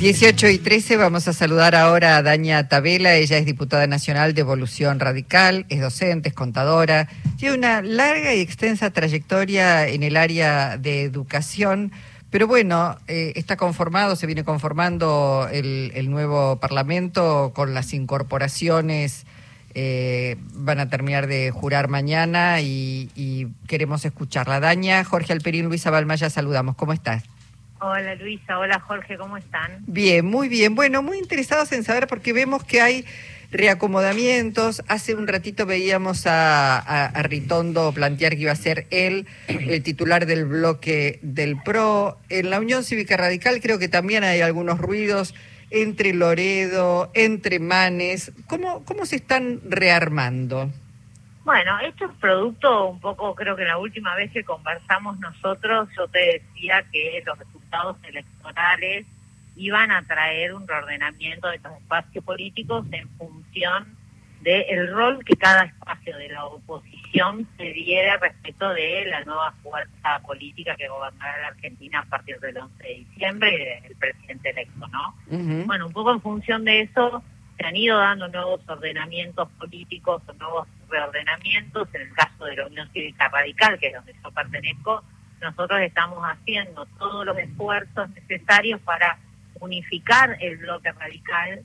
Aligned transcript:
18 0.00 0.48
y 0.48 0.56
13 0.56 0.96
vamos 0.96 1.28
a 1.28 1.34
saludar 1.34 1.74
ahora 1.74 2.16
a 2.16 2.22
Daña 2.22 2.68
Tabela, 2.68 3.16
ella 3.16 3.36
es 3.36 3.44
diputada 3.44 3.86
nacional 3.86 4.32
de 4.32 4.40
Evolución 4.40 4.98
Radical, 4.98 5.66
es 5.68 5.82
docente, 5.82 6.30
es 6.30 6.34
contadora, 6.34 7.06
tiene 7.36 7.58
una 7.58 7.82
larga 7.82 8.34
y 8.34 8.40
extensa 8.40 8.88
trayectoria 8.92 9.86
en 9.88 10.02
el 10.02 10.16
área 10.16 10.78
de 10.78 11.02
educación, 11.02 11.92
pero 12.30 12.46
bueno, 12.46 12.96
eh, 13.08 13.34
está 13.36 13.58
conformado, 13.58 14.16
se 14.16 14.26
viene 14.26 14.42
conformando 14.42 15.46
el, 15.52 16.08
nuevo 16.08 16.58
Parlamento 16.60 17.52
con 17.54 17.74
las 17.74 17.92
incorporaciones, 17.92 19.26
eh, 19.74 20.38
van 20.54 20.80
a 20.80 20.88
terminar 20.88 21.26
de 21.26 21.50
jurar 21.50 21.88
mañana 21.88 22.62
y, 22.62 23.10
y 23.14 23.48
queremos 23.66 24.06
escucharla. 24.06 24.60
Daña, 24.60 25.04
Jorge 25.04 25.34
Alperín, 25.34 25.66
Luisa 25.66 25.90
Balmaya, 25.90 26.30
saludamos, 26.30 26.74
¿cómo 26.74 26.94
estás? 26.94 27.29
Hola 27.82 28.14
Luisa, 28.16 28.58
hola 28.58 28.78
Jorge, 28.78 29.16
¿cómo 29.16 29.38
están? 29.38 29.78
Bien, 29.86 30.26
muy 30.26 30.48
bien. 30.48 30.74
Bueno, 30.74 31.02
muy 31.02 31.16
interesados 31.16 31.72
en 31.72 31.82
saber 31.82 32.06
porque 32.08 32.34
vemos 32.34 32.62
que 32.62 32.82
hay 32.82 33.06
reacomodamientos. 33.50 34.82
Hace 34.86 35.14
un 35.14 35.26
ratito 35.26 35.64
veíamos 35.64 36.26
a, 36.26 36.78
a, 36.78 37.06
a, 37.06 37.22
Ritondo 37.22 37.90
plantear 37.92 38.32
que 38.32 38.42
iba 38.42 38.52
a 38.52 38.56
ser 38.56 38.86
él 38.90 39.26
el 39.48 39.82
titular 39.82 40.26
del 40.26 40.44
bloque 40.44 41.20
del 41.22 41.56
PRO. 41.62 42.18
En 42.28 42.50
la 42.50 42.60
Unión 42.60 42.84
Cívica 42.84 43.16
Radical 43.16 43.60
creo 43.62 43.78
que 43.78 43.88
también 43.88 44.24
hay 44.24 44.42
algunos 44.42 44.78
ruidos 44.78 45.34
entre 45.70 46.12
Loredo, 46.12 47.10
entre 47.14 47.60
Manes. 47.60 48.32
¿Cómo, 48.46 48.84
cómo 48.84 49.06
se 49.06 49.16
están 49.16 49.60
rearmando? 49.66 50.70
Bueno, 51.44 51.80
esto 51.80 52.04
es 52.04 52.10
producto 52.20 52.88
un 52.88 53.00
poco, 53.00 53.34
creo 53.34 53.56
que 53.56 53.64
la 53.64 53.78
última 53.78 54.14
vez 54.14 54.30
que 54.30 54.44
conversamos 54.44 55.18
nosotros, 55.18 55.88
yo 55.96 56.06
te 56.08 56.18
decía 56.18 56.84
que 56.92 57.22
los 57.24 57.38
resultados 57.38 57.59
electorales 58.04 59.06
iban 59.56 59.90
a 59.90 60.02
traer 60.02 60.54
un 60.54 60.66
reordenamiento 60.66 61.48
de 61.48 61.58
los 61.58 61.72
espacios 61.74 62.24
políticos 62.24 62.86
en 62.92 63.08
función 63.10 63.96
del 64.40 64.90
rol 64.90 65.22
que 65.24 65.36
cada 65.36 65.64
espacio 65.64 66.16
de 66.16 66.28
la 66.30 66.46
oposición 66.46 67.46
se 67.58 67.64
diera 67.64 68.16
respecto 68.16 68.70
de 68.70 69.04
la 69.06 69.22
nueva 69.24 69.52
fuerza 69.62 70.18
política 70.26 70.74
que 70.76 70.88
gobernará 70.88 71.42
la 71.42 71.46
Argentina 71.48 72.00
a 72.00 72.04
partir 72.06 72.40
del 72.40 72.56
11 72.56 72.82
de 72.82 72.94
diciembre, 72.94 73.82
el 73.84 73.96
presidente 73.96 74.50
electo, 74.50 74.86
¿no? 74.88 75.14
Uh 75.26 75.36
-huh. 75.36 75.66
Bueno, 75.66 75.86
un 75.88 75.92
poco 75.92 76.12
en 76.12 76.22
función 76.22 76.64
de 76.64 76.80
eso 76.80 77.22
se 77.58 77.66
han 77.66 77.76
ido 77.76 77.98
dando 77.98 78.28
nuevos 78.28 78.60
ordenamientos 78.66 79.46
políticos 79.58 80.22
o 80.26 80.32
nuevos 80.32 80.66
reordenamientos. 80.88 81.88
En 81.92 82.02
el 82.02 82.12
caso 82.14 82.44
de 82.46 82.56
la 82.56 82.66
Unión 82.66 82.88
Cívica 82.92 83.28
Radical, 83.28 83.78
que 83.78 83.88
es 83.88 83.94
donde 83.94 84.14
yo 84.24 84.30
pertenezco, 84.30 85.04
nosotros 85.40 85.80
estamos 85.80 86.22
haciendo 86.22 86.86
todos 86.98 87.24
los 87.24 87.38
esfuerzos 87.38 88.10
necesarios 88.10 88.80
para 88.82 89.18
unificar 89.60 90.36
el 90.40 90.58
bloque 90.58 90.92
radical 90.92 91.62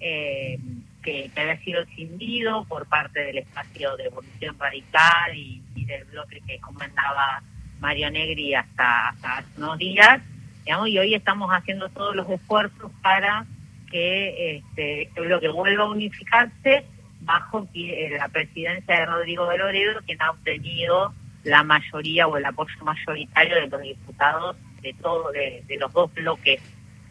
eh, 0.00 0.58
que, 1.02 1.30
había 1.36 1.58
sido 1.58 1.82
escindido 1.82 2.64
por 2.64 2.86
parte 2.86 3.20
del 3.20 3.38
espacio 3.38 3.96
de 3.96 4.04
evolución 4.04 4.56
radical 4.58 5.34
y, 5.34 5.62
del 5.84 6.04
bloque 6.04 6.40
que 6.46 6.58
comandaba 6.60 7.42
Mario 7.80 8.10
Negri 8.10 8.54
hasta, 8.54 9.08
hace 9.08 9.48
unos 9.56 9.76
días. 9.78 10.20
Y 10.64 10.98
hoy 10.98 11.14
estamos 11.14 11.50
haciendo 11.50 11.88
todos 11.88 12.14
los 12.14 12.28
esfuerzos 12.30 12.92
para 13.02 13.44
que 13.90 14.56
este, 14.56 15.02
este 15.02 15.20
bloque 15.20 15.48
vuelva 15.48 15.84
a 15.84 15.88
unificarse 15.88 16.84
bajo 17.22 17.66
la 17.74 18.28
presidencia 18.28 19.00
de 19.00 19.06
Rodrigo 19.06 19.48
de 19.48 19.58
Loredo, 19.58 20.00
quien 20.06 20.22
ha 20.22 20.30
obtenido 20.30 21.12
la 21.44 21.62
mayoría 21.62 22.26
o 22.26 22.36
el 22.36 22.44
apoyo 22.44 22.74
mayoritario 22.82 23.56
de 23.56 23.68
los 23.68 23.82
diputados 23.82 24.56
de 24.82 24.94
todo 24.94 25.30
de, 25.32 25.64
los 25.78 25.92
dos 25.92 26.12
bloques 26.14 26.60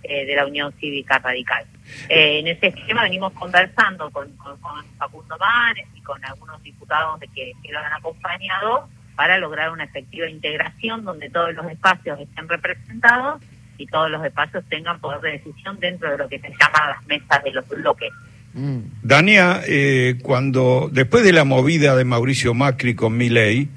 eh, 0.03 0.25
de 0.25 0.35
la 0.35 0.45
Unión 0.45 0.73
Cívica 0.79 1.19
Radical. 1.19 1.65
Eh, 2.07 2.39
en 2.39 2.47
ese 2.47 2.67
esquema 2.67 3.03
venimos 3.03 3.33
conversando 3.33 4.09
con, 4.11 4.31
con, 4.37 4.57
Facundo 4.97 5.37
Manes 5.37 5.87
y 5.95 6.01
con 6.01 6.23
algunos 6.25 6.61
diputados 6.63 7.19
de 7.19 7.27
que, 7.27 7.53
lo 7.71 7.79
han 7.79 7.93
acompañado 7.93 8.89
para 9.15 9.37
lograr 9.37 9.71
una 9.71 9.83
efectiva 9.83 10.29
integración 10.29 11.03
donde 11.03 11.29
todos 11.29 11.53
los 11.53 11.69
espacios 11.69 12.19
estén 12.19 12.47
representados 12.47 13.41
y 13.77 13.85
todos 13.87 14.09
los 14.09 14.23
espacios 14.25 14.63
tengan 14.69 14.99
poder 14.99 15.21
de 15.21 15.31
decisión 15.31 15.79
dentro 15.79 16.11
de 16.11 16.17
lo 16.17 16.29
que 16.29 16.39
se 16.39 16.49
llaman 16.49 16.89
las 16.89 17.05
mesas 17.05 17.43
de 17.43 17.51
los 17.51 17.67
bloques. 17.67 18.11
Mm. 18.53 18.79
Dania, 19.03 19.61
eh, 19.67 20.17
cuando 20.21 20.89
después 20.91 21.23
de 21.23 21.33
la 21.33 21.43
movida 21.43 21.95
de 21.95 22.05
Mauricio 22.05 22.53
Macri 22.53 22.95
con 22.95 23.15
Milei, 23.15 23.69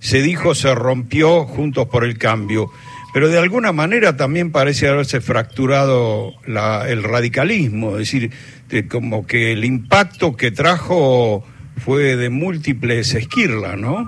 se 0.00 0.22
dijo 0.22 0.54
se 0.54 0.74
rompió 0.74 1.44
Juntos 1.44 1.88
por 1.88 2.04
el 2.04 2.18
Cambio, 2.18 2.70
pero 3.12 3.28
de 3.28 3.38
alguna 3.38 3.72
manera 3.72 4.16
también 4.16 4.52
parece 4.52 4.88
haberse 4.88 5.20
fracturado 5.20 6.34
la, 6.46 6.88
el 6.88 7.02
radicalismo, 7.02 7.92
es 7.92 7.98
decir, 7.98 8.30
de, 8.68 8.88
como 8.88 9.26
que 9.26 9.52
el 9.52 9.64
impacto 9.64 10.36
que 10.36 10.50
trajo 10.50 11.44
fue 11.78 12.16
de 12.16 12.30
múltiples 12.30 13.14
esquirlas, 13.14 13.78
¿no? 13.78 14.02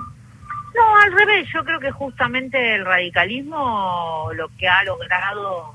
No, 0.79 0.95
al 1.03 1.11
revés, 1.11 1.47
yo 1.53 1.63
creo 1.65 1.79
que 1.79 1.91
justamente 1.91 2.75
el 2.75 2.85
radicalismo 2.85 4.29
lo 4.35 4.49
que 4.57 4.67
ha 4.67 4.83
logrado 4.83 5.73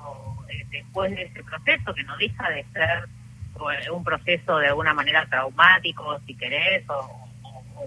eh, 0.48 0.64
después 0.70 1.10
de 1.14 1.22
ese 1.24 1.42
proceso, 1.42 1.94
que 1.94 2.04
no 2.04 2.16
deja 2.16 2.48
de 2.50 2.64
ser 2.72 3.08
pues, 3.52 3.88
un 3.90 4.04
proceso 4.04 4.58
de 4.58 4.68
alguna 4.68 4.94
manera 4.94 5.26
traumático, 5.26 6.18
si 6.26 6.34
querés, 6.34 6.84
o, 6.88 7.28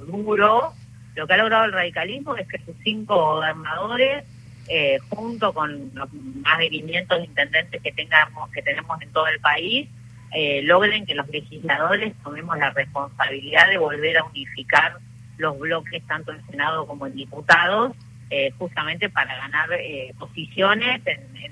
duro, 0.06 0.74
lo 1.18 1.26
que 1.28 1.34
ha 1.34 1.38
logrado 1.38 1.66
el 1.66 1.74
radicalismo 1.74 2.36
es 2.38 2.48
que 2.48 2.60
sus 2.60 2.76
cinco 2.84 3.16
gobernadores, 3.16 4.24
eh, 4.70 5.00
junto 5.10 5.52
con 5.52 5.92
los 5.96 6.14
más 6.14 6.60
de 6.60 6.70
500 6.70 7.26
intendentes 7.26 7.82
que 7.82 7.92
tengamos 7.92 8.50
que 8.52 8.62
tenemos 8.62 9.02
en 9.02 9.12
todo 9.12 9.28
el 9.28 9.40
país, 9.40 9.90
eh, 10.32 10.62
logren 10.64 11.06
que 11.06 11.16
los 11.16 11.28
legisladores 11.30 12.14
tomemos 12.24 12.56
la 12.58 12.70
responsabilidad 12.70 13.68
de 13.68 13.80
volver 13.80 14.18
a 14.18 14.26
unificar 14.26 14.98
los 15.38 15.58
bloques 15.58 16.06
tanto 16.06 16.32
en 16.32 16.46
Senado 16.48 16.86
como 16.86 17.08
en 17.08 17.16
diputados, 17.16 17.94
eh, 18.30 18.52
justamente 18.60 19.10
para 19.10 19.36
ganar 19.36 19.70
eh, 19.74 20.14
posiciones 20.20 21.02
en, 21.06 21.48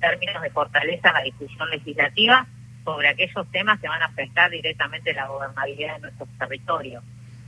términos 0.00 0.42
de 0.42 0.50
fortaleza 0.50 1.12
la 1.12 1.22
discusión 1.22 1.70
legislativa 1.70 2.46
sobre 2.84 3.08
aquellos 3.08 3.50
temas 3.52 3.80
que 3.80 3.88
van 3.88 4.02
a 4.02 4.06
afectar 4.06 4.50
directamente 4.50 5.14
la 5.14 5.28
gobernabilidad 5.28 5.94
de 5.94 6.00
nuestros 6.00 6.28
territorios. 6.38 7.02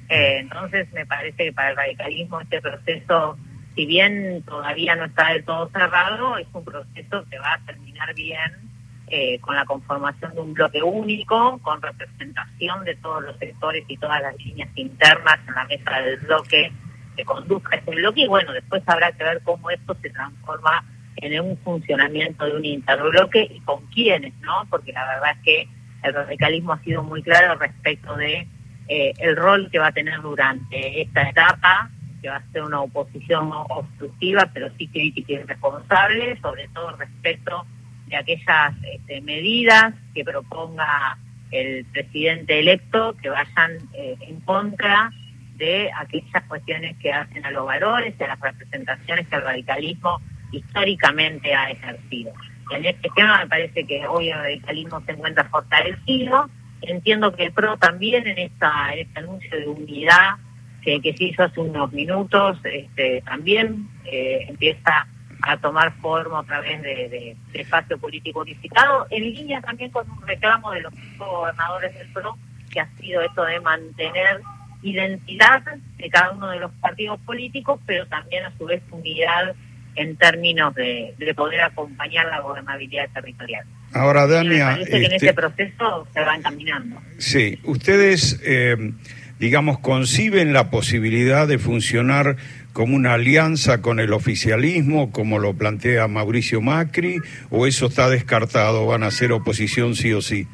Eh, 0.09 0.39
entonces, 0.41 0.93
me 0.93 1.07
parece 1.07 1.45
que 1.45 1.53
para 1.53 1.71
el 1.71 1.77
radicalismo 1.77 2.41
este 2.41 2.61
proceso, 2.61 3.39
si 3.75 3.87
bien 3.87 4.43
todavía 4.47 4.95
no 4.97 5.05
está 5.05 5.33
del 5.33 5.45
todo 5.45 5.69
cerrado, 5.71 6.37
es 6.39 6.47
un 6.53 6.65
proceso 6.65 7.25
que 7.31 7.39
va 7.39 7.55
a 7.55 7.61
terminar 7.67 8.15
bien 8.15 8.65
eh, 9.09 9.39
con 9.41 9.55
la 9.55 9.65
conformación 9.65 10.35
de 10.35 10.41
un 10.41 10.55
bloque 10.55 10.83
único, 10.83 11.59
con 11.59 11.81
representación 11.83 12.85
de 12.85 12.97
todos 12.97 13.23
los 13.23 13.37
sectores 13.39 13.85
y 13.89 13.97
todas 13.97 14.21
las 14.23 14.37
líneas 14.37 14.71
internas 14.77 15.39
en 15.47 15.55
la 15.55 15.65
mesa 15.65 16.01
del 16.01 16.19
bloque 16.21 16.73
que 17.17 17.25
conduzca 17.25 17.77
ese 17.77 17.91
bloque 17.91 18.23
y 18.23 18.29
bueno, 18.29 18.53
después 18.53 18.83
habrá 18.87 19.13
que 19.13 19.25
ver 19.25 19.41
cómo 19.43 19.71
esto 19.71 19.97
se 20.01 20.11
transforma 20.11 20.85
en 21.17 21.41
un 21.41 21.57
funcionamiento 21.59 22.45
de 22.45 22.57
un 22.57 22.65
interbloque 22.65 23.49
y 23.55 23.61
con 23.61 23.87
quiénes, 23.87 24.35
¿no? 24.41 24.67
Porque 24.69 24.93
la 24.93 25.07
verdad 25.07 25.31
es 25.37 25.43
que 25.45 25.69
el 26.03 26.15
radicalismo 26.15 26.73
ha 26.73 26.81
sido 26.81 27.03
muy 27.03 27.23
claro 27.23 27.55
respecto 27.57 28.17
de 28.17 28.49
eh, 28.89 29.13
el 29.19 29.37
rol 29.37 29.71
que 29.71 29.79
va 29.79 29.89
a 29.89 29.93
tener 29.93 30.21
durante 30.21 31.03
esta 31.03 31.29
etapa, 31.29 31.91
que 32.21 32.29
va 32.29 32.37
a 32.37 32.53
ser 32.53 32.63
una 32.63 32.81
oposición 32.81 33.51
obstructiva, 33.53 34.51
pero 34.53 34.69
sí 34.79 34.89
crítica 34.89 35.33
y 35.33 35.39
responsable, 35.39 36.39
sobre 36.41 36.69
todo 36.69 36.97
respecto 36.97 37.67
de 38.07 38.17
aquellas 38.17 38.75
este, 38.93 39.21
medidas 39.21 39.95
que 40.15 40.25
proponga 40.25 41.19
el 41.51 41.85
presidente 41.87 42.59
electo 42.59 43.15
que 43.23 43.29
vayan 43.31 43.79
eh, 43.93 44.17
en 44.21 44.41
contra 44.41 45.11
de 45.57 45.91
aquellas 45.97 46.43
cuestiones 46.49 46.97
que 46.99 47.13
hacen 47.13 47.45
a 47.47 47.51
los 47.51 47.65
valores 47.65 48.15
y 48.19 48.23
a 48.23 48.29
las 48.29 48.41
representaciones 48.41 49.29
que 49.29 49.37
el 49.37 49.43
radicalismo 49.43 50.21
históricamente 50.51 51.55
ha 51.55 51.71
ejercido. 51.71 52.33
En 52.71 52.85
este 52.85 53.09
tema 53.15 53.39
me 53.41 53.47
parece 53.47 53.85
que 53.85 54.07
hoy 54.07 54.31
el 54.31 54.39
radicalismo 54.39 55.01
se 55.03 55.13
encuentra 55.13 55.45
fortalecido. 55.45 56.49
Entiendo 56.89 57.33
que 57.33 57.45
el 57.45 57.53
PRO 57.53 57.77
también 57.77 58.27
en, 58.27 58.39
esta, 58.39 58.93
en 58.93 59.01
este 59.01 59.19
anuncio 59.19 59.59
de 59.59 59.67
unidad 59.67 60.37
que, 60.83 61.15
se 61.17 61.25
hizo 61.25 61.43
hace 61.43 61.61
unos 61.61 61.93
minutos, 61.93 62.59
este, 62.65 63.23
también 63.23 63.89
eh, 64.05 64.47
empieza 64.49 65.07
a 65.43 65.57
tomar 65.57 65.93
forma 65.95 66.41
otra 66.41 66.61
vez 66.61 66.81
de, 66.83 67.09
de, 67.09 67.37
de, 67.53 67.61
espacio 67.61 67.99
político 67.99 68.41
unificado, 68.41 69.07
en 69.11 69.23
línea 69.23 69.61
también 69.61 69.91
con 69.91 70.09
un 70.11 70.27
reclamo 70.27 70.73
de 70.73 70.83
los 70.83 70.93
gobernadores 71.19 71.95
del 71.95 72.09
PRO, 72.13 72.37
que 72.71 72.81
ha 72.81 72.89
sido 72.97 73.23
esto 73.23 73.45
de 73.45 73.61
mantener 73.61 74.41
identidad 74.83 75.63
de 75.97 76.11
cada 76.11 76.33
uno 76.33 76.49
de 76.49 76.61
los 76.61 76.71
partidos 76.73 77.19
políticos, 77.21 77.81
pero 77.87 78.07
también 78.07 78.45
a 78.45 78.57
su 78.59 78.67
vez 78.67 78.83
unidad 78.91 79.55
en 79.97 80.17
términos 80.17 80.75
de, 80.75 81.15
de 81.17 81.35
poder 81.35 81.63
acompañar 81.63 82.27
la 82.27 82.41
gobernabilidad 82.41 83.09
territorial. 83.15 83.65
Ahora, 83.95 84.27
Dania... 84.27 84.71
Parece 84.71 84.91
que 84.91 84.97
este... 84.97 85.07
en 85.07 85.13
ese 85.15 85.35
proceso 85.35 86.09
se 86.13 86.21
van 86.21 86.43
caminando. 86.43 87.01
Sí, 87.19 87.61
ustedes, 87.63 88.41
eh, 88.45 88.93
digamos, 89.39 89.79
conciben 89.79 90.53
la 90.53 90.71
posibilidad 90.71 91.47
de 91.47 91.59
funcionar 91.59 92.37
como 92.73 92.97
una 92.97 93.15
alianza 93.15 93.81
con 93.81 94.01
el 94.01 94.13
oficialismo, 94.13 95.13
como 95.13 95.39
lo 95.39 95.55
plantea 95.55 96.09
Mauricio 96.09 96.61
Macri, 96.61 97.19
o 97.51 97.69
eso 97.69 97.87
está 97.87 98.09
descartado, 98.11 98.85
van 98.85 99.05
a 99.05 99.13
ser 99.13 99.31
oposición 99.31 99.95
sí 99.95 100.13
o 100.13 100.21
sí? 100.21 100.49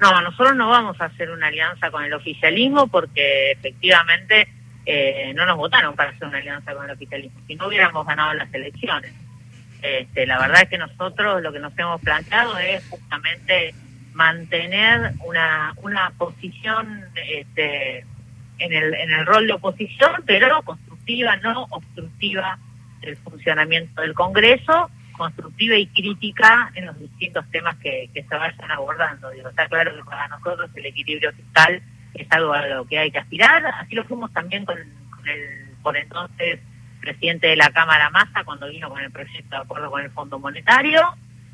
No, 0.00 0.22
nosotros 0.22 0.54
no 0.54 0.68
vamos 0.68 1.00
a 1.00 1.06
hacer 1.06 1.28
una 1.30 1.48
alianza 1.48 1.90
con 1.90 2.04
el 2.04 2.14
oficialismo 2.14 2.86
porque 2.86 3.50
efectivamente 3.50 4.46
eh, 4.86 5.32
no 5.34 5.44
nos 5.44 5.56
votaron 5.56 5.96
para 5.96 6.10
hacer 6.10 6.28
una 6.28 6.38
alianza 6.38 6.72
con 6.72 6.84
el 6.84 6.92
oficialismo, 6.92 7.40
si 7.48 7.56
no 7.56 7.66
hubiéramos 7.66 8.06
ganado 8.06 8.34
las 8.34 8.54
elecciones. 8.54 9.12
Este, 9.82 10.26
la 10.26 10.38
verdad 10.38 10.62
es 10.62 10.68
que 10.68 10.78
nosotros 10.78 11.42
lo 11.42 11.52
que 11.52 11.60
nos 11.60 11.78
hemos 11.78 12.00
planteado 12.00 12.58
es 12.58 12.86
justamente 12.88 13.74
mantener 14.12 15.12
una, 15.24 15.74
una 15.82 16.10
posición 16.18 17.04
este, 17.14 18.04
en, 18.58 18.72
el, 18.72 18.94
en 18.94 19.12
el 19.12 19.26
rol 19.26 19.46
de 19.46 19.52
oposición, 19.52 20.10
pero 20.26 20.62
constructiva, 20.62 21.36
no 21.36 21.66
obstructiva 21.70 22.58
del 23.00 23.16
funcionamiento 23.18 24.02
del 24.02 24.14
Congreso, 24.14 24.90
constructiva 25.16 25.76
y 25.76 25.86
crítica 25.86 26.72
en 26.74 26.86
los 26.86 26.98
distintos 26.98 27.48
temas 27.50 27.76
que, 27.76 28.10
que 28.12 28.24
se 28.24 28.36
vayan 28.36 28.70
abordando. 28.70 29.30
Digo, 29.30 29.48
está 29.48 29.68
claro 29.68 29.94
que 29.94 30.02
para 30.04 30.26
nosotros 30.28 30.70
el 30.74 30.86
equilibrio 30.86 31.32
fiscal 31.32 31.80
es 32.14 32.26
algo 32.30 32.52
a 32.52 32.66
lo 32.66 32.84
que 32.86 32.98
hay 32.98 33.10
que 33.12 33.18
aspirar, 33.18 33.64
así 33.66 33.94
lo 33.94 34.04
fuimos 34.04 34.32
también 34.32 34.64
con, 34.64 34.76
con 35.10 35.28
el 35.28 35.68
por 35.82 35.96
entonces 35.96 36.60
presidente 37.08 37.46
de 37.46 37.56
la 37.56 37.70
Cámara 37.70 38.10
Massa 38.10 38.44
cuando 38.44 38.68
vino 38.68 38.90
con 38.90 39.00
el 39.00 39.10
proyecto 39.10 39.56
de 39.56 39.62
acuerdo 39.62 39.90
con 39.90 40.02
el 40.02 40.10
Fondo 40.10 40.38
Monetario, 40.38 41.00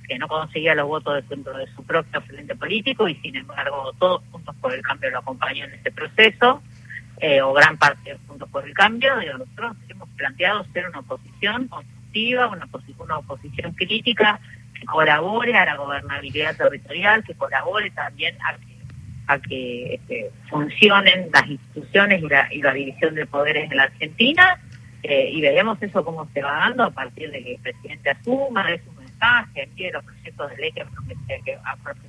que 0.08 0.18
no 0.18 0.26
conseguía 0.26 0.74
los 0.74 0.88
votos 0.88 1.22
dentro 1.28 1.56
de 1.56 1.66
su 1.74 1.84
propio 1.84 2.20
frente 2.22 2.56
político 2.56 3.08
y 3.08 3.14
sin 3.16 3.36
embargo 3.36 3.92
todos 4.00 4.22
Juntos 4.32 4.54
por 4.60 4.74
el 4.74 4.82
Cambio 4.82 5.10
lo 5.10 5.18
acompañó 5.20 5.64
en 5.64 5.74
ese 5.74 5.92
proceso, 5.92 6.60
eh, 7.20 7.40
o 7.40 7.52
gran 7.52 7.76
parte 7.76 8.10
de 8.10 8.18
Juntos 8.26 8.48
por 8.50 8.66
el 8.66 8.74
Cambio, 8.74 9.22
y 9.22 9.26
nosotros 9.26 9.76
hemos 9.88 10.08
planteado 10.10 10.66
ser 10.72 10.88
una 10.88 10.98
oposición 10.98 11.68
constructiva, 11.68 12.48
una, 12.48 12.68
una 12.98 13.18
oposición 13.18 13.72
crítica 13.72 14.40
que 14.74 14.86
colabore 14.86 15.54
a 15.56 15.66
la 15.66 15.76
gobernabilidad 15.76 16.56
territorial, 16.56 17.22
que 17.22 17.34
colabore 17.34 17.90
también 17.92 18.36
a 18.42 18.56
que 18.56 18.74
a 19.26 19.38
que 19.38 19.94
este, 19.94 20.30
funcionen 20.50 21.30
las 21.32 21.46
instituciones 21.48 22.22
y 22.22 22.28
la, 22.28 22.52
y 22.52 22.60
la 22.60 22.74
división 22.74 23.14
de 23.14 23.24
poderes 23.24 23.70
en 23.70 23.78
la 23.78 23.84
Argentina 23.84 24.60
eh, 25.06 25.28
y 25.30 25.42
veremos 25.42 25.76
eso 25.82 26.02
cómo 26.02 26.26
se 26.32 26.40
va 26.40 26.52
dando 26.52 26.84
a 26.84 26.90
partir 26.90 27.30
de 27.30 27.44
que 27.44 27.54
el 27.56 27.60
presidente 27.60 28.08
asuma, 28.08 28.66
de 28.70 28.80
su 28.82 28.90
mensaje, 28.92 29.64
envíe 29.64 29.90
los 29.90 30.02
proyectos 30.02 30.50
de 30.50 30.56
ley 30.56 30.72
que, 30.72 30.82
que, 31.44 31.58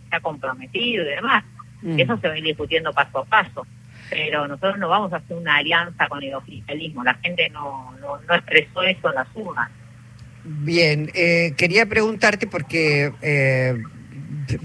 se 0.09 0.15
ha 0.15 0.19
comprometido 0.21 1.03
y 1.03 1.07
demás. 1.07 1.43
Mm. 1.81 1.99
Eso 1.99 2.17
se 2.17 2.27
va 2.29 2.33
a 2.33 2.37
ir 2.37 2.45
discutiendo 2.45 2.93
paso 2.93 3.19
a 3.19 3.25
paso. 3.25 3.67
Pero 4.09 4.47
nosotros 4.47 4.77
no 4.77 4.87
vamos 4.87 5.11
a 5.11 5.17
hacer 5.17 5.35
una 5.35 5.57
alianza 5.57 6.07
con 6.07 6.23
el 6.23 6.35
oficialismo. 6.35 7.03
La 7.03 7.15
gente 7.15 7.49
no, 7.49 7.93
no, 7.99 8.17
expresó 8.33 8.81
eso 8.83 9.09
en 9.09 9.15
la 9.15 9.27
suma. 9.33 9.69
Bien, 10.45 11.09
eh, 11.15 11.53
quería 11.57 11.85
preguntarte 11.87 12.47
porque 12.47 13.11
eh, 13.21 13.77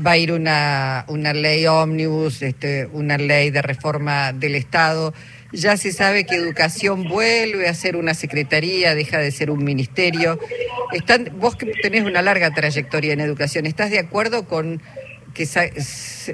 va 0.04 0.12
a 0.12 0.16
ir 0.16 0.32
una, 0.32 1.04
una 1.08 1.32
ley 1.32 1.66
ómnibus, 1.66 2.42
este, 2.42 2.86
una 2.92 3.18
ley 3.18 3.50
de 3.50 3.62
reforma 3.62 4.32
del 4.32 4.54
Estado 4.54 5.12
ya 5.52 5.76
se 5.76 5.92
sabe 5.92 6.24
que 6.26 6.36
educación 6.36 7.08
vuelve 7.08 7.68
a 7.68 7.74
ser 7.74 7.96
una 7.96 8.14
secretaría, 8.14 8.94
deja 8.94 9.18
de 9.18 9.30
ser 9.30 9.50
un 9.50 9.64
ministerio. 9.64 10.38
Están, 10.92 11.28
vos 11.38 11.56
que 11.56 11.66
tenés 11.66 12.04
una 12.04 12.22
larga 12.22 12.50
trayectoria 12.52 13.12
en 13.12 13.20
educación, 13.20 13.66
¿estás 13.66 13.90
de 13.90 13.98
acuerdo 13.98 14.46
con 14.46 14.80
que, 15.34 15.48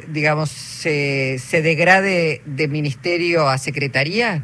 digamos, 0.08 0.50
se, 0.50 1.38
se 1.38 1.62
degrade 1.62 2.42
de 2.44 2.68
ministerio 2.68 3.48
a 3.48 3.58
secretaría? 3.58 4.42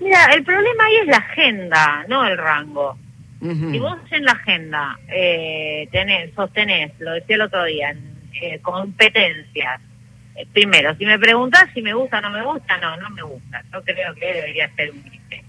Mira, 0.00 0.26
el 0.34 0.44
problema 0.44 0.84
ahí 0.84 0.96
es 1.02 1.06
la 1.06 1.16
agenda, 1.16 2.04
no 2.08 2.26
el 2.26 2.36
rango. 2.36 2.98
Si 3.40 3.78
vos 3.78 3.98
en 4.10 4.24
la 4.24 4.32
agenda 4.32 4.98
eh, 5.08 5.88
tenés, 5.92 6.34
sostenés, 6.34 6.92
lo 6.98 7.12
decía 7.12 7.36
el 7.36 7.42
otro 7.42 7.64
día, 7.64 7.94
eh, 8.42 8.58
competencias, 8.60 9.80
eh, 10.34 10.46
primero, 10.52 10.94
si 10.96 11.06
me 11.06 11.18
preguntas 11.18 11.68
si 11.72 11.82
me 11.82 11.94
gusta 11.94 12.18
o 12.18 12.20
no 12.20 12.30
me 12.30 12.42
gusta, 12.42 12.76
no, 12.78 12.96
no 12.96 13.10
me 13.10 13.22
gusta. 13.22 13.62
Yo 13.72 13.82
creo 13.82 14.14
que 14.14 14.32
debería 14.34 14.68
ser 14.74 14.90
un 14.90 15.02
ministerio. 15.04 15.44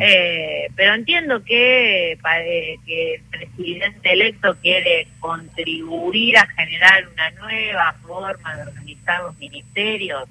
eh, 0.00 0.68
pero 0.74 0.94
entiendo 0.94 1.42
que, 1.44 2.12
eh, 2.12 2.76
que 2.86 3.14
el 3.14 3.22
presidente 3.30 4.12
electo 4.12 4.56
quiere 4.62 5.06
contribuir 5.18 6.38
a 6.38 6.46
generar 6.46 7.08
una 7.12 7.30
nueva 7.32 7.92
forma 8.06 8.56
de 8.56 8.62
organizar 8.62 9.22
los 9.22 9.36
ministerios. 9.38 10.28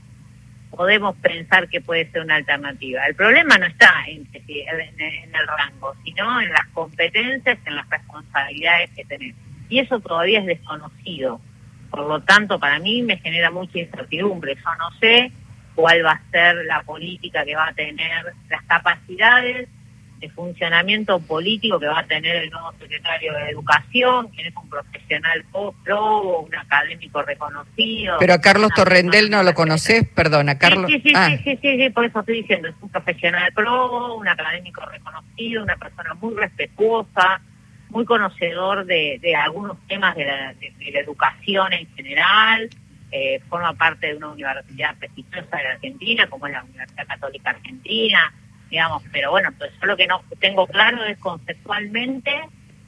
Podemos 0.72 1.16
pensar 1.18 1.68
que 1.68 1.82
puede 1.82 2.10
ser 2.12 2.22
una 2.22 2.36
alternativa. 2.36 3.06
El 3.06 3.16
problema 3.16 3.58
no 3.58 3.66
está 3.66 4.06
en, 4.08 4.28
en 4.34 5.36
el 5.36 5.48
rango, 5.48 5.94
sino 6.04 6.42
en 6.42 6.50
las 6.50 6.68
competencias, 6.74 7.58
en 7.66 7.76
las 7.76 7.90
responsabilidades 7.90 8.90
que 8.92 9.06
tenemos. 9.06 9.42
Y 9.68 9.80
eso 9.80 10.00
todavía 10.00 10.40
es 10.40 10.46
desconocido. 10.46 11.42
Por 11.90 12.08
lo 12.08 12.22
tanto, 12.22 12.60
para 12.60 12.80
mí 12.80 13.02
me 13.02 13.18
genera 13.18 13.50
mucha 13.50 13.80
incertidumbre. 13.80 14.56
Yo 14.56 14.76
no 14.76 14.92
sé 15.00 15.32
cuál 15.76 16.06
va 16.06 16.12
a 16.12 16.32
ser 16.32 16.56
la 16.66 16.84
política 16.84 17.44
que 17.46 17.56
va 17.56 17.70
a 17.70 17.74
tener, 17.74 18.34
las 18.50 18.64
capacidades 18.64 19.68
de 20.20 20.30
funcionamiento 20.30 21.20
político 21.20 21.80
que 21.80 21.88
va 21.88 22.00
a 22.00 22.06
tener 22.06 22.36
el 22.36 22.50
nuevo 22.50 22.74
secretario 22.80 23.34
de 23.34 23.50
Educación, 23.52 24.28
quien 24.30 24.48
es 24.48 24.56
un 24.56 24.70
profesional 24.70 25.46
pro, 25.54 26.40
un 26.42 26.56
académico 26.56 27.22
reconocido. 27.22 28.18
Pero 28.20 28.34
a 28.34 28.42
Carlos 28.42 28.72
Torrendel 28.76 29.30
no 29.30 29.44
lo 29.44 29.54
conoces, 29.54 30.08
perdona, 30.10 30.58
Carlos. 30.58 30.92
Sí, 30.92 31.02
sí, 31.02 31.14
ah. 31.16 31.30
sí, 31.44 31.58
sí, 31.62 31.78
sí, 31.78 31.90
por 31.90 32.06
eso 32.06 32.20
estoy 32.20 32.42
diciendo, 32.42 32.68
es 32.68 32.76
un 32.82 32.90
profesional 32.90 33.52
pro, 33.54 34.16
un 34.16 34.28
académico 34.28 34.82
reconocido, 34.86 35.64
una 35.64 35.78
persona 35.78 36.14
muy 36.16 36.36
respetuosa, 36.36 37.42
muy 37.90 38.06
conocedor 38.06 38.86
de, 38.86 39.20
de 39.22 39.36
algunos 39.36 39.78
temas 39.88 40.16
de 40.16 40.26
la, 40.26 40.54
de, 40.54 40.92
la, 40.92 41.00
educación 41.00 41.72
en 41.74 41.88
general, 41.96 42.70
eh, 43.12 43.40
forma 43.50 43.74
parte 43.74 44.08
de 44.08 44.16
una 44.16 44.30
universidad 44.30 44.96
prestigiosa 44.98 45.58
de 45.58 45.64
la 45.64 45.70
Argentina, 45.72 46.28
como 46.28 46.46
es 46.48 46.54
la 46.54 46.64
Universidad 46.64 47.08
Católica 47.08 47.50
Argentina, 47.52 48.34
digamos, 48.70 49.04
pero 49.12 49.32
bueno, 49.32 49.50
pues 49.58 49.72
yo 49.80 49.88
lo 49.88 49.98
que 49.98 50.08
no 50.08 50.22
tengo 50.40 50.68
claro 50.68 51.04
es 51.06 51.18
conceptualmente 51.18 52.32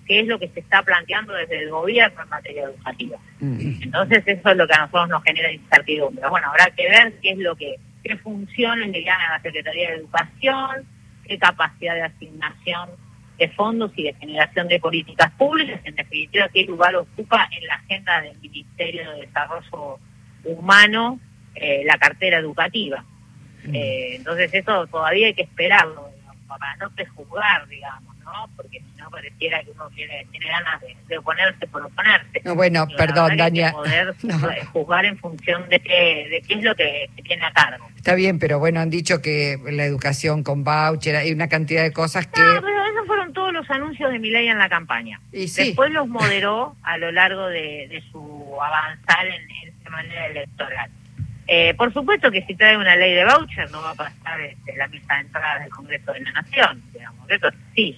qué 0.08 0.22
es 0.22 0.28
lo 0.28 0.40
que 0.40 0.50
se 0.50 0.60
está 0.60 0.84
planteando 0.84 1.34
desde 1.34 1.64
el 1.64 1.70
gobierno 1.70 2.22
en 2.22 2.30
materia 2.30 2.64
educativa. 2.64 3.18
Mm. 3.40 3.84
Entonces 3.84 4.24
eso 4.26 4.50
es 4.50 4.58
lo 4.58 4.68
que 4.68 4.74
a 4.74 4.80
nosotros 4.82 5.10
nos 5.10 5.24
genera 5.24 5.52
incertidumbre. 5.52 6.28
Bueno, 6.30 6.50
habrá 6.50 6.66
que 6.72 6.90
ver 6.90 7.14
qué 7.22 7.32
es 7.32 7.38
lo 7.38 7.56
que, 7.56 7.76
qué 8.04 8.18
funciones 8.18 8.90
le 8.90 9.04
dan 9.04 9.22
a 9.22 9.38
la 9.38 9.42
Secretaría 9.42 9.92
de 9.92 9.96
Educación, 9.98 10.88
qué 11.26 11.38
capacidad 11.38 11.96
de 11.96 12.04
asignación 12.04 12.90
de 13.38 13.50
fondos 13.50 13.92
y 13.96 14.04
de 14.04 14.14
generación 14.14 14.68
de 14.68 14.80
políticas 14.80 15.32
públicas, 15.32 15.82
en 15.84 15.96
definitiva, 15.96 16.48
qué 16.54 16.64
lugar 16.64 16.96
ocupa 16.96 17.50
en 17.52 17.66
la 17.66 17.76
agenda 17.76 18.22
del 18.22 18.38
Ministerio 18.38 19.10
de 19.12 19.22
Desarrollo 19.22 19.98
Humano 20.44 21.20
eh, 21.56 21.84
la 21.86 21.98
cartera 21.98 22.38
educativa. 22.38 23.04
Mm. 23.64 23.76
Eh, 23.76 24.16
entonces 24.16 24.54
eso 24.54 24.88
todavía 24.88 25.28
hay 25.28 25.34
que 25.34 25.44
esperarlo, 25.44 26.10
para 26.48 26.76
no 26.78 26.90
prejuzgar, 26.92 27.68
digamos, 27.68 28.18
¿no? 28.26 28.50
Porque 28.58 28.80
si 28.80 29.00
no 29.00 29.10
pareciera 29.10 29.64
que 29.64 29.72
uno 29.72 29.90
tiene, 29.92 30.28
tiene 30.32 30.48
ganas 30.48 30.82
de, 31.08 31.18
oponerse 31.18 31.66
por 31.68 31.86
oponerse. 31.86 32.42
No, 32.44 32.56
bueno, 32.56 32.88
perdón, 32.98 33.38
Dania. 33.38 33.72
poder 33.72 34.14
juzgar 34.74 35.06
en 35.06 35.18
función 35.18 35.70
de 35.70 35.80
qué, 35.80 36.28
de 36.30 36.42
qué 36.46 36.54
es 36.56 36.64
lo 36.64 36.76
que 36.76 37.10
tiene 37.24 37.46
a 37.46 37.54
cargo. 37.54 37.88
Está 37.96 38.16
bien, 38.16 38.38
pero 38.38 38.60
bueno, 38.60 38.82
han 38.82 38.90
dicho 38.90 39.22
que 39.22 39.58
la 39.72 39.86
educación 39.86 40.44
con 40.44 40.64
voucher, 40.64 41.16
hay 41.16 41.32
una 41.32 41.48
cantidad 41.48 41.84
de 41.84 41.94
cosas 41.94 42.28
que 42.28 42.42
todos 43.34 43.54
los 43.54 43.70
anuncios 43.70 44.12
de 44.12 44.20
Milei 44.20 44.48
en 44.48 44.58
la 44.58 44.70
campaña. 44.70 45.20
Y 45.32 45.50
Después 45.50 45.92
los 45.92 46.08
moderó 46.08 46.76
a 46.84 46.98
lo 46.98 47.12
largo 47.12 47.48
de, 47.48 48.02
su 48.12 48.58
avanzar 48.62 49.26
en, 49.28 49.70
esta 49.70 49.90
manera 49.90 50.28
electoral. 50.28 50.90
Eh, 51.48 51.74
por 51.76 51.92
supuesto 51.94 52.32
que 52.32 52.46
si 52.46 52.56
trae 52.56 52.78
una 52.78 52.96
ley 52.96 53.14
de 53.14 53.26
voucher 53.26 53.70
no 53.72 53.82
va 53.82 53.92
a 53.92 53.96
pasar 53.96 54.40
este, 54.42 54.76
la 54.78 54.88
misa 54.88 55.16
de 55.16 55.22
entrada 55.22 55.60
del 55.60 55.70
Congreso 55.70 56.14
de 56.14 56.22
la 56.22 56.32
Nación, 56.32 56.84
digamos, 56.94 57.30
eso 57.30 57.50
sí. 57.76 57.98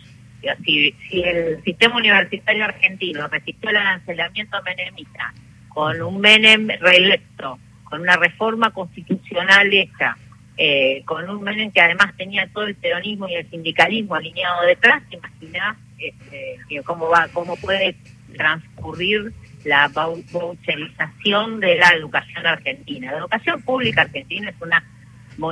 Si, 0.65 0.93
si 1.09 1.23
el 1.23 1.63
sistema 1.63 1.95
universitario 1.95 2.65
argentino 2.65 3.27
resistió 3.29 3.69
el 3.69 3.77
arancelamiento 3.77 4.61
menemita 4.63 5.33
con 5.69 6.01
un 6.01 6.19
Menem 6.19 6.67
reelecto, 6.81 7.59
con 7.85 8.01
una 8.01 8.17
reforma 8.17 8.71
constitucional 8.71 9.73
hecha, 9.73 10.17
eh, 10.57 11.01
con 11.05 11.29
un 11.29 11.43
Menem 11.43 11.71
que 11.71 11.79
además 11.79 12.13
tenía 12.17 12.47
todo 12.51 12.65
el 12.65 12.75
peronismo 12.75 13.29
y 13.29 13.35
el 13.35 13.49
sindicalismo 13.49 14.15
alineado 14.15 14.63
detrás, 14.63 15.01
imaginás 15.11 15.77
este, 15.97 16.83
cómo 16.83 17.09
va, 17.09 17.27
cómo 17.31 17.55
puede 17.55 17.95
transcurrir 18.35 19.31
la 19.63 19.87
voucherización 19.87 21.59
de 21.59 21.75
la 21.75 21.89
educación 21.89 22.45
argentina. 22.45 23.11
La 23.11 23.17
educación 23.19 23.61
pública 23.61 24.01
argentina 24.01 24.49
es 24.49 24.61
una 24.61 24.83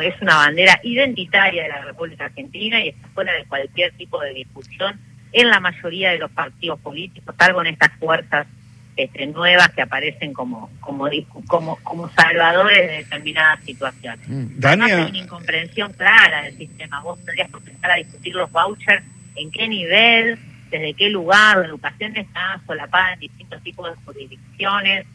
es 0.03 0.21
una 0.21 0.35
bandera 0.35 0.79
identitaria 0.83 1.63
de 1.63 1.69
la 1.69 1.81
República 1.81 2.25
Argentina 2.25 2.79
y 2.83 2.89
está 2.89 3.07
fuera 3.09 3.33
de 3.33 3.45
cualquier 3.45 3.91
tipo 3.93 4.19
de 4.21 4.33
discusión 4.33 4.99
en 5.31 5.49
la 5.49 5.59
mayoría 5.59 6.11
de 6.11 6.19
los 6.19 6.29
partidos 6.31 6.79
políticos, 6.81 7.33
salvo 7.37 7.61
en 7.61 7.67
estas 7.67 7.91
fuerzas 7.97 8.45
este, 8.95 9.25
nuevas 9.25 9.69
que 9.71 9.81
aparecen 9.81 10.33
como 10.33 10.69
como 10.81 11.09
como 11.47 11.77
como 11.77 12.09
salvadores 12.09 12.77
de 12.77 12.97
determinadas 12.97 13.63
situaciones. 13.63 14.27
Mm. 14.27 14.59
Dania... 14.59 14.97
hay 14.97 15.09
una 15.09 15.17
incomprensión 15.17 15.93
clara 15.93 16.43
del 16.43 16.57
sistema. 16.57 17.01
Vos 17.01 17.17
tendrías 17.25 17.49
que 17.49 17.57
empezar 17.57 17.91
a 17.91 17.95
discutir 17.95 18.35
los 18.35 18.51
vouchers, 18.51 19.03
en 19.35 19.49
qué 19.51 19.67
nivel, 19.67 20.37
desde 20.71 20.93
qué 20.93 21.09
lugar, 21.09 21.57
la 21.57 21.67
educación 21.67 22.15
está 22.15 22.59
solapada 22.65 23.13
en 23.13 23.19
distintos 23.19 23.61
tipos 23.61 23.89
de 23.89 24.03
jurisdicciones. 24.03 25.05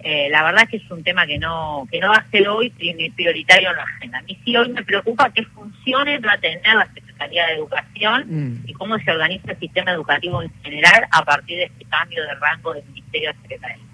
Eh, 0.00 0.28
la 0.30 0.44
verdad 0.44 0.62
es 0.64 0.68
que 0.68 0.76
es 0.76 0.90
un 0.92 1.02
tema 1.02 1.26
que 1.26 1.38
no 1.38 1.88
que 1.90 1.98
no 1.98 2.10
va 2.10 2.18
a 2.18 2.30
ser 2.30 2.46
hoy 2.48 2.70
prioritario 2.70 3.70
en 3.70 3.76
la 3.76 3.82
agenda. 3.82 4.18
A 4.18 4.22
mí 4.22 4.38
sí 4.44 4.56
hoy 4.56 4.68
me 4.68 4.84
preocupa 4.84 5.32
qué 5.32 5.42
funciones 5.44 6.20
va 6.24 6.34
a 6.34 6.38
tener 6.38 6.74
la 6.74 6.86
Secretaría 6.94 7.46
de 7.46 7.54
Educación 7.54 8.24
mm. 8.28 8.68
y 8.68 8.72
cómo 8.74 8.96
se 8.98 9.10
organiza 9.10 9.50
el 9.50 9.58
sistema 9.58 9.90
educativo 9.90 10.40
en 10.42 10.52
general 10.62 11.04
a 11.10 11.24
partir 11.24 11.58
de 11.58 11.64
este 11.64 11.84
cambio 11.86 12.22
de 12.22 12.34
rango 12.34 12.74
del 12.74 12.84
Ministerio 12.84 13.32
de 13.32 13.42
Secretaría. 13.42 13.84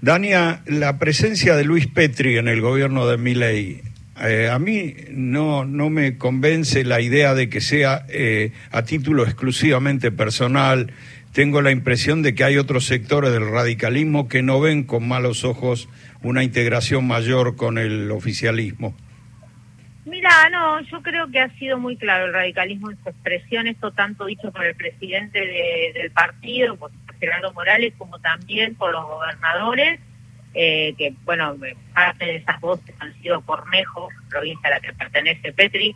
Dania, 0.00 0.62
la 0.66 0.98
presencia 0.98 1.56
de 1.56 1.64
Luis 1.64 1.86
Petri 1.86 2.36
en 2.36 2.48
el 2.48 2.60
gobierno 2.60 3.06
de 3.06 3.18
Miley, 3.18 3.82
eh, 4.22 4.48
a 4.50 4.58
mí 4.58 4.94
no, 5.10 5.64
no 5.64 5.90
me 5.90 6.16
convence 6.16 6.84
la 6.84 7.00
idea 7.00 7.34
de 7.34 7.48
que 7.48 7.60
sea 7.60 8.06
eh, 8.08 8.52
a 8.70 8.82
título 8.82 9.24
exclusivamente 9.24 10.12
personal, 10.12 10.92
tengo 11.32 11.62
la 11.62 11.70
impresión 11.70 12.22
de 12.22 12.34
que 12.34 12.44
hay 12.44 12.58
otros 12.58 12.84
sectores 12.86 13.32
del 13.32 13.50
radicalismo 13.50 14.28
que 14.28 14.42
no 14.42 14.60
ven 14.60 14.84
con 14.84 15.08
malos 15.08 15.44
ojos 15.44 15.88
una 16.22 16.44
integración 16.44 17.06
mayor 17.06 17.56
con 17.56 17.78
el 17.78 18.10
oficialismo. 18.10 18.94
Mira, 20.04 20.50
no, 20.50 20.80
yo 20.82 21.00
creo 21.00 21.30
que 21.30 21.40
ha 21.40 21.48
sido 21.58 21.78
muy 21.78 21.96
claro 21.96 22.26
el 22.26 22.32
radicalismo 22.32 22.90
en 22.90 23.02
su 23.02 23.08
expresión, 23.08 23.66
esto 23.66 23.92
tanto 23.92 24.26
dicho 24.26 24.52
por 24.52 24.64
el 24.66 24.74
presidente 24.74 25.38
del 25.94 26.10
partido, 26.10 26.76
por 26.76 26.90
Gerardo 27.18 27.52
Morales, 27.52 27.94
como 27.96 28.18
también 28.18 28.74
por 28.74 28.92
los 28.92 29.04
gobernadores, 29.04 30.00
eh, 30.54 30.94
que, 30.96 31.14
bueno, 31.24 31.56
parte 31.94 32.24
de 32.24 32.36
esas 32.36 32.60
voces 32.60 32.94
han 32.98 33.12
sido 33.20 33.40
Cornejo, 33.42 34.08
provincia 34.28 34.68
a 34.68 34.70
la 34.70 34.80
que 34.80 34.92
pertenece 34.92 35.52
Petri, 35.52 35.94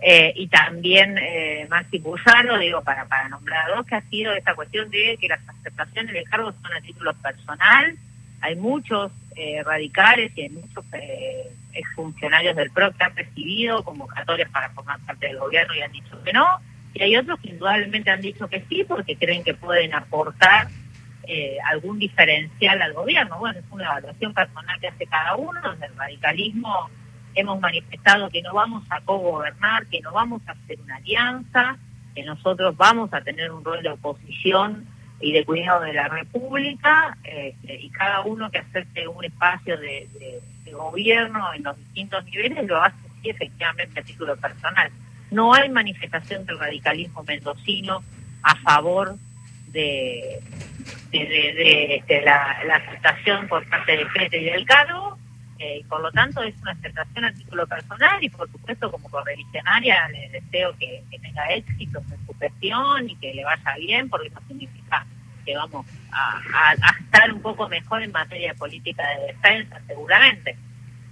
eh, 0.00 0.32
y 0.36 0.46
también 0.46 1.18
eh, 1.18 1.66
Maxi 1.68 1.98
Puyaro, 1.98 2.58
digo, 2.58 2.82
para, 2.82 3.04
para 3.06 3.28
nombrar 3.28 3.68
dos, 3.74 3.84
que 3.84 3.96
ha 3.96 4.02
sido 4.02 4.32
esta 4.32 4.54
cuestión 4.54 4.88
de 4.90 5.18
que 5.20 5.28
las 5.28 5.40
aceptaciones 5.48 6.12
de 6.12 6.24
cargos 6.24 6.54
son 6.62 6.72
a 6.72 6.80
título 6.80 7.12
personal. 7.14 7.96
Hay 8.40 8.54
muchos 8.54 9.10
eh, 9.34 9.62
radicales 9.64 10.30
y 10.36 10.42
hay 10.42 10.48
muchos 10.50 10.84
eh, 10.92 11.50
exfuncionarios 11.74 12.54
del 12.54 12.70
PRO 12.70 12.92
que 12.92 13.04
han 13.04 13.16
recibido 13.16 13.82
convocatorias 13.82 14.48
para 14.50 14.70
formar 14.70 15.00
parte 15.00 15.26
del 15.26 15.38
gobierno 15.38 15.74
y 15.74 15.80
han 15.80 15.92
dicho 15.92 16.22
que 16.22 16.32
no. 16.32 16.46
Y 16.94 17.02
hay 17.02 17.16
otros 17.16 17.40
que 17.40 17.50
indudablemente 17.50 18.10
han 18.10 18.20
dicho 18.20 18.48
que 18.48 18.64
sí 18.68 18.84
porque 18.86 19.16
creen 19.16 19.42
que 19.42 19.54
pueden 19.54 19.94
aportar 19.94 20.68
algún 21.64 21.98
diferencial 21.98 22.80
al 22.80 22.92
gobierno. 22.94 23.38
Bueno, 23.38 23.58
es 23.58 23.64
una 23.70 23.84
evaluación 23.84 24.32
personal 24.32 24.80
que 24.80 24.88
hace 24.88 25.06
cada 25.06 25.36
uno, 25.36 25.60
donde 25.62 25.86
el 25.86 25.96
radicalismo 25.96 26.90
hemos 27.34 27.60
manifestado 27.60 28.28
que 28.30 28.42
no 28.42 28.54
vamos 28.54 28.84
a 28.90 29.00
co-gobernar, 29.00 29.86
que 29.86 30.00
no 30.00 30.12
vamos 30.12 30.42
a 30.46 30.52
hacer 30.52 30.80
una 30.80 30.96
alianza, 30.96 31.76
que 32.14 32.24
nosotros 32.24 32.76
vamos 32.76 33.12
a 33.12 33.20
tener 33.20 33.52
un 33.52 33.64
rol 33.64 33.82
de 33.82 33.90
oposición 33.90 34.86
y 35.20 35.32
de 35.32 35.44
cuidado 35.44 35.82
de 35.82 35.92
la 35.92 36.08
República, 36.08 37.16
este, 37.24 37.80
y 37.80 37.90
cada 37.90 38.22
uno 38.22 38.50
que 38.50 38.58
acepte 38.58 39.06
un 39.08 39.24
espacio 39.24 39.76
de, 39.78 40.08
gobierno 40.70 41.52
en 41.54 41.62
los 41.62 41.76
distintos 41.78 42.22
niveles 42.26 42.68
lo 42.68 42.80
hace 42.80 42.94
sí 43.22 43.30
efectivamente 43.30 43.98
a 43.98 44.02
título 44.02 44.36
personal. 44.36 44.90
No 45.30 45.54
hay 45.54 45.70
manifestación 45.70 46.44
del 46.44 46.58
radicalismo 46.58 47.24
mendocino 47.24 48.02
a 48.42 48.54
favor 48.56 49.16
de, 49.72 50.40
de, 51.10 51.96
este, 51.96 52.22
la, 52.22 52.58
aceptación 52.74 53.48
por 53.48 53.68
parte 53.68 53.96
de 53.96 54.06
Fete 54.06 54.38
y 54.38 54.44
del 54.44 54.64
cargo, 54.64 55.18
eh, 55.58 55.78
y 55.80 55.84
por 55.84 56.00
lo 56.00 56.12
tanto 56.12 56.42
es 56.42 56.54
una 56.62 56.72
aceptación 56.72 57.24
a 57.24 57.32
título 57.32 57.66
personal 57.66 58.22
y 58.22 58.28
por 58.28 58.48
supuesto 58.50 58.92
como 58.92 59.10
correligionaria 59.10 60.08
le 60.08 60.28
deseo 60.28 60.76
que, 60.78 61.02
tenga 61.20 61.46
éxito 61.48 61.98
en 61.98 62.26
su 62.26 62.38
gestión 62.38 63.10
y 63.10 63.16
que 63.16 63.34
le 63.34 63.44
vaya 63.44 63.74
bien 63.76 64.08
porque 64.08 64.28
eso 64.28 64.40
significa 64.46 65.04
que 65.44 65.56
vamos 65.56 65.84
a, 66.12 66.74
estar 67.00 67.32
un 67.32 67.42
poco 67.42 67.68
mejor 67.68 68.02
en 68.02 68.12
materia 68.12 68.52
de 68.52 68.58
política 68.58 69.02
de 69.08 69.32
defensa 69.32 69.80
seguramente 69.88 70.56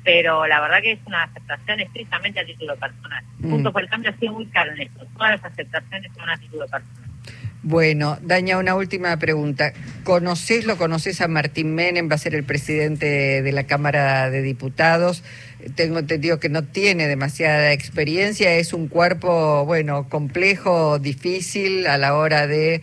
pero 0.05 0.47
la 0.47 0.61
verdad 0.61 0.81
que 0.81 0.93
es 0.93 1.01
una 1.07 1.25
aceptación 1.25 1.81
estrictamente 1.81 2.39
a 2.39 2.47
título 2.47 2.77
personal. 2.77 3.25
Mm. 3.39 3.51
Punto 3.51 3.73
por 3.73 3.83
el 3.83 3.89
cambio 3.89 4.11
ha 4.11 4.15
sido 4.15 4.35
muy 4.35 4.47
caro 4.47 4.71
en 4.71 4.83
esto. 4.83 5.05
Todas 5.17 5.33
las 5.33 5.45
aceptaciones 5.45 6.13
son 6.15 6.31
a 6.31 6.39
título 6.39 6.65
personal. 6.69 7.06
Bueno, 7.69 8.17
Daña, 8.23 8.59
una 8.59 8.77
última 8.77 9.17
pregunta. 9.17 9.73
¿Conoces, 10.05 10.67
lo 10.67 10.77
conoces 10.77 11.21
a 11.21 11.27
Martín 11.27 11.75
Menem? 11.75 12.09
Va 12.09 12.15
a 12.15 12.19
ser 12.19 12.37
el 12.37 12.45
presidente 12.45 13.43
de 13.43 13.51
la 13.51 13.65
Cámara 13.65 14.31
de 14.31 14.41
Diputados. 14.41 15.25
Tengo 15.75 15.99
entendido 15.99 16.39
que 16.39 16.49
no 16.49 16.63
tiene 16.63 17.09
demasiada 17.09 17.73
experiencia. 17.73 18.55
Es 18.55 18.73
un 18.73 18.87
cuerpo, 18.87 19.65
bueno, 19.65 20.09
complejo, 20.09 21.01
difícil 21.01 21.89
a 21.89 21.99
la 21.99 22.15
hora 22.15 22.47
de 22.47 22.83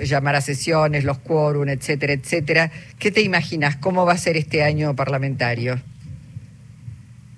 llamar 0.00 0.36
a 0.36 0.40
sesiones, 0.40 1.02
los 1.02 1.18
quórum, 1.18 1.68
etcétera, 1.68 2.12
etcétera. 2.12 2.70
¿Qué 3.00 3.10
te 3.10 3.22
imaginas? 3.22 3.74
¿Cómo 3.74 4.06
va 4.06 4.12
a 4.12 4.18
ser 4.18 4.36
este 4.36 4.62
año 4.62 4.94
parlamentario? 4.94 5.80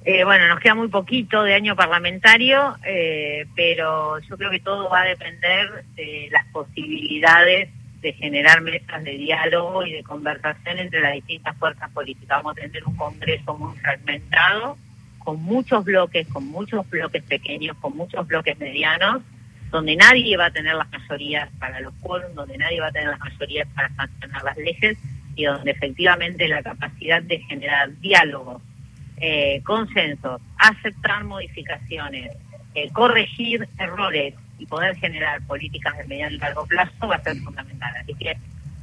Eh, 0.07 0.23
bueno, 0.23 0.49
nos 0.49 0.61
queda 0.61 0.75
muy 0.75 0.89
poquito 0.89 1.43
de 1.45 1.55
año 1.55 1.75
parlamentario, 1.75 2.77
eh, 2.85 3.47
pero 3.57 4.19
yo 4.19 4.37
creo 4.37 4.51
que 4.51 4.61
todo 4.61 4.91
va 4.91 5.01
a 5.01 5.07
depender 5.07 5.83
de 5.97 6.29
las 6.31 6.45
posibilidades 6.49 7.71
de 8.03 8.13
generar 8.13 8.61
mesas 8.61 9.03
de 9.03 9.13
diálogo 9.13 9.87
y 9.87 9.93
de 9.93 10.03
conversación 10.03 10.79
entre 10.79 11.01
las 11.01 11.15
distintas 11.15 11.57
fuerzas 11.57 11.91
políticas. 11.93 12.37
Vamos 12.37 12.53
a 12.53 12.61
tener 12.61 12.85
un 12.85 12.97
Congreso 12.97 13.57
muy 13.57 13.75
fragmentado, 13.79 14.77
con 15.21 15.43
muchos 15.43 15.83
bloques, 15.87 16.29
con 16.29 16.49
muchos 16.49 16.87
bloques 16.91 17.23
pequeños, 17.23 17.75
con 17.79 17.97
muchos 17.97 18.27
bloques 18.27 18.59
medianos, 18.59 19.23
donde 19.71 19.97
nadie 19.97 20.37
va 20.37 20.47
a 20.47 20.51
tener 20.51 20.75
las 20.75 20.91
mayorías 20.91 21.49
para 21.59 21.81
los 21.81 21.95
quórum, 22.03 22.35
donde 22.35 22.59
nadie 22.59 22.79
va 22.79 22.89
a 22.89 22.93
tener 22.93 23.09
las 23.09 23.21
mayorías 23.21 23.67
para 23.75 23.89
sancionar 23.95 24.45
las 24.45 24.57
leyes 24.59 24.99
y 25.35 25.45
donde 25.45 25.71
efectivamente 25.71 26.47
la 26.47 26.63
capacidad 26.63 27.23
de 27.23 27.39
generar 27.39 27.91
diálogo 28.01 28.61
eh, 29.19 29.63
consensos, 29.65 30.41
aceptar 30.59 31.25
modificaciones, 31.25 32.33
eh, 32.75 32.91
corregir 32.93 33.69
errores 33.79 34.35
y 34.59 34.67
poder 34.67 34.97
generar 34.97 35.41
políticas 35.47 35.97
de 35.99 36.05
mediano 36.05 36.37
y 36.37 36.39
largo 36.39 36.67
plazo 36.67 37.09
va 37.09 37.17
a 37.17 37.23
ser 37.23 37.37
fundamental. 37.39 37.95
Así 37.97 38.15
que 38.15 38.37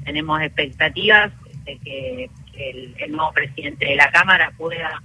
tenemos 0.06 0.42
expectativas 0.42 1.32
de 1.66 1.78
que 1.78 2.30
el, 2.56 3.12
nuevo 3.12 3.32
presidente 3.34 3.86
de 3.86 3.96
la 3.96 4.10
Cámara 4.12 4.54
pueda 4.58 5.02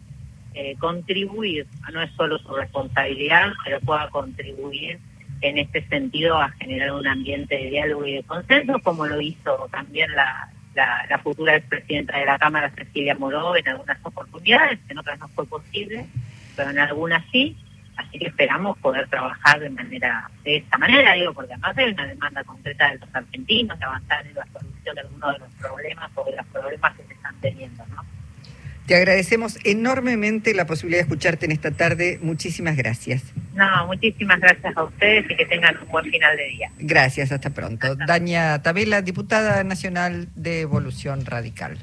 eh, 0.54 0.76
contribuir, 0.78 1.66
no 1.92 2.02
es 2.02 2.10
solo 2.12 2.38
su 2.38 2.54
responsabilidad, 2.54 3.52
pero 3.64 3.80
pueda 3.80 4.08
contribuir 4.10 4.98
en 5.40 5.58
este 5.58 5.86
sentido 5.88 6.38
a 6.38 6.50
generar 6.50 6.92
un 6.92 7.06
ambiente 7.06 7.56
de 7.56 7.70
diálogo 7.70 8.06
y 8.06 8.14
de 8.14 8.22
consenso, 8.22 8.78
como 8.82 9.06
lo 9.06 9.20
hizo 9.20 9.68
también 9.70 10.10
la, 10.12 10.50
la, 10.76 11.18
futura 11.22 11.56
expresidenta 11.56 12.18
de 12.18 12.26
la 12.26 12.38
Cámara, 12.38 12.70
Cecilia 12.70 13.14
Moró, 13.14 13.56
en 13.56 13.66
algunas 13.68 13.98
oportunidades, 14.02 14.78
en 14.88 14.98
otras 14.98 15.18
no 15.18 15.28
fue 15.28 15.46
posible, 15.46 16.06
pero 16.54 16.70
en 16.70 16.78
algunas 16.78 17.24
sí. 17.32 17.56
Así 17.96 18.18
que 18.18 18.26
esperamos 18.26 18.76
poder 18.78 19.08
trabajar 19.08 19.58
de 19.58 19.70
manera 19.70 20.30
de 20.44 20.58
esta 20.58 20.76
manera, 20.76 21.14
digo, 21.14 21.32
porque 21.32 21.54
además 21.54 21.78
hay 21.78 21.92
una 21.92 22.06
demanda 22.06 22.44
concreta 22.44 22.90
de 22.90 22.98
los 22.98 23.14
argentinos 23.14 23.78
de 23.78 23.84
avanzar 23.86 24.26
en 24.26 24.34
la 24.34 24.46
solución 24.52 24.94
de 24.94 25.00
algunos 25.00 25.32
de 25.32 25.38
los 25.38 25.48
problemas 25.54 26.10
o 26.14 26.24
de 26.24 26.36
los 26.36 26.46
problemas 26.46 26.94
que 26.94 27.02
se 27.04 27.14
están 27.14 27.34
teniendo, 27.40 27.86
¿no? 27.86 28.15
Te 28.86 28.94
agradecemos 28.94 29.58
enormemente 29.64 30.54
la 30.54 30.64
posibilidad 30.64 30.98
de 30.98 31.02
escucharte 31.02 31.46
en 31.46 31.52
esta 31.52 31.72
tarde. 31.72 32.20
Muchísimas 32.22 32.76
gracias. 32.76 33.22
No, 33.54 33.86
muchísimas 33.86 34.38
gracias 34.38 34.76
a 34.76 34.84
ustedes 34.84 35.28
y 35.28 35.36
que 35.36 35.44
tengan 35.46 35.76
un 35.82 35.88
buen 35.88 36.04
final 36.04 36.36
de 36.36 36.44
día. 36.44 36.70
Gracias, 36.78 37.32
hasta 37.32 37.50
pronto. 37.50 37.96
Daña 37.96 38.62
Tabela, 38.62 39.02
diputada 39.02 39.64
nacional 39.64 40.28
de 40.36 40.60
Evolución 40.60 41.26
Radical. 41.26 41.78